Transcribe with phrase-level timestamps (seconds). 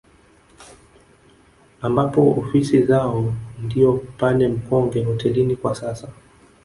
[1.81, 6.07] Ambapo ofisi zao ndio pale Mkonge hotelini kwa sasa